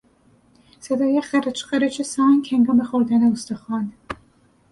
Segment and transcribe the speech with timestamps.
[0.79, 3.93] صدای قرچ قرچ سگ هنگام خوردن استخوان